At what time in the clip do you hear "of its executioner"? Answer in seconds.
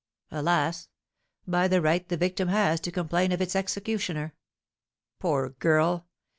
3.31-4.33